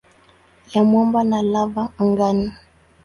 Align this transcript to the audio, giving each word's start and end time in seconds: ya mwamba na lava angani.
ya 0.73 0.83
mwamba 0.83 1.23
na 1.23 1.41
lava 1.41 1.89
angani. 1.97 2.51